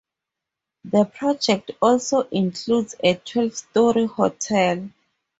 The 0.83 1.05
project 1.05 1.69
also 1.79 2.21
includes 2.21 2.95
a 3.03 3.13
twelve-story 3.17 4.07
hotel. 4.07 4.89